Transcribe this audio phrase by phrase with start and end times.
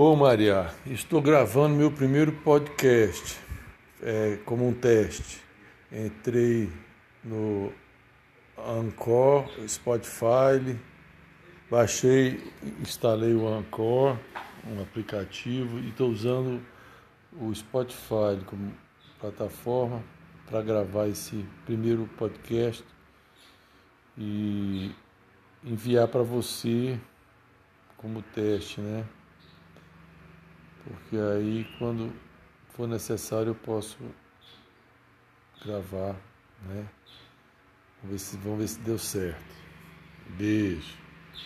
[0.00, 3.36] Ô Maria, estou gravando meu primeiro podcast
[4.00, 5.42] é, como um teste.
[5.90, 6.70] Entrei
[7.24, 7.72] no
[8.56, 10.78] Anchor, Spotify,
[11.68, 12.40] baixei,
[12.80, 14.16] instalei o Anchor,
[14.68, 16.62] um aplicativo, e estou usando
[17.32, 18.72] o Spotify como
[19.18, 20.00] plataforma
[20.46, 22.84] para gravar esse primeiro podcast
[24.16, 24.94] e
[25.64, 27.00] enviar para você
[27.96, 29.04] como teste, né?
[30.88, 32.12] Porque aí quando
[32.70, 33.98] for necessário eu posso
[35.64, 36.14] gravar,
[36.66, 36.88] né?
[38.02, 39.54] Vamos ver se, vamos ver se deu certo.
[40.36, 41.07] Beijo.